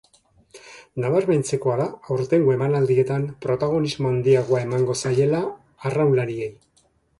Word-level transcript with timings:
Nabarmentzekoa 1.03 1.75
da 1.81 1.85
aurtengo 2.15 2.55
emanaldietan 2.55 3.29
protagonismo 3.47 4.11
handiagoa 4.15 4.65
emango 4.65 4.99
zaiela 5.05 5.45
arraunlariei. 5.93 6.53